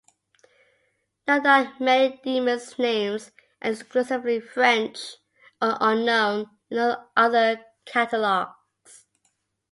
[1.27, 3.29] Note that many demons' names
[3.61, 4.97] are exclusively French
[5.61, 9.05] or unknown in other catalogs.